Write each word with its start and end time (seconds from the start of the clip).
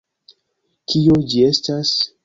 Kio 0.93 1.21
ĝi 1.35 1.47
estas? 1.53 1.97